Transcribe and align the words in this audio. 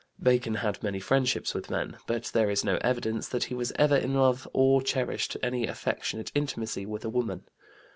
Bacon 0.19 0.55
had 0.55 0.81
many 0.81 0.99
friendships 0.99 1.53
with 1.53 1.69
men, 1.69 1.95
but 2.07 2.23
there 2.33 2.49
is 2.49 2.63
no 2.65 2.77
evidence 2.77 3.27
that 3.27 3.43
he 3.43 3.53
was 3.53 3.71
ever 3.75 3.95
in 3.95 4.15
love 4.15 4.47
or 4.51 4.81
cherished 4.81 5.37
any 5.43 5.67
affectionate 5.67 6.31
intimacy 6.33 6.87
with 6.87 7.05
a 7.05 7.09
woman. 7.11 7.43